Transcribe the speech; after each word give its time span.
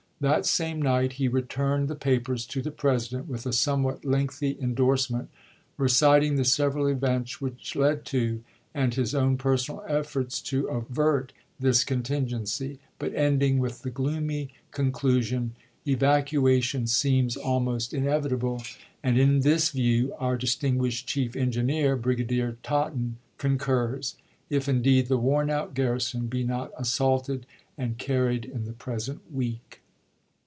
That 0.21 0.45
same 0.45 0.79
night 0.79 1.13
he 1.13 1.27
returned 1.27 1.87
the 1.87 1.95
papers 1.95 2.45
to 2.45 2.61
the 2.61 2.69
President 2.69 3.27
with 3.27 3.47
a 3.47 3.51
somewhat 3.51 4.05
lengthy 4.05 4.55
indorsement 4.59 5.29
reciting 5.77 6.35
the 6.35 6.45
several 6.45 6.85
events 6.85 7.41
which 7.41 7.75
led 7.75 8.05
to, 8.05 8.43
and 8.71 8.93
his 8.93 9.15
own 9.15 9.35
personal 9.35 9.83
efforts 9.87 10.39
to 10.41 10.67
avert, 10.67 11.33
this 11.59 11.83
con 11.83 12.03
tingency, 12.03 12.77
but 12.99 13.15
ending 13.15 13.57
with 13.57 13.81
the 13.81 13.89
gloomy 13.89 14.51
conclusion: 14.69 15.55
"Evacuation 15.87 16.85
seems 16.85 17.35
almost 17.35 17.91
inevitable, 17.91 18.61
and 19.01 19.17
in 19.17 19.39
this 19.39 19.69
view 19.69 20.13
our 20.19 20.37
distinguished 20.37 21.07
Chief 21.07 21.35
Engineer 21.35 21.95
(Brigadier 21.95 22.57
Totten) 22.61 23.17
concurs— 23.39 24.17
if 24.51 24.69
indeed 24.69 25.07
the 25.07 25.17
worn 25.17 25.49
out 25.49 25.73
garrison 25.73 26.27
be 26.27 26.43
not 26.43 26.69
assaulted 26.77 27.47
and 27.75 27.97
carried 27.97 28.45
in 28.45 28.65
the 28.65 28.73
present 28.73 29.21
week." 29.33 29.79